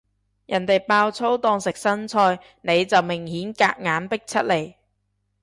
[0.47, 4.73] 人哋爆粗當食生菜，你就明顯夾硬逼出嚟